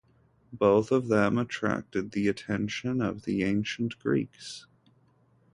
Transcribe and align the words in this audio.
Both 0.51 0.89
of 0.91 1.09
them 1.09 1.37
attracted 1.37 2.09
the 2.09 2.27
attention 2.27 3.03
of 3.03 3.21
the 3.25 3.43
ancient 3.43 3.99
Greeks. 3.99 4.65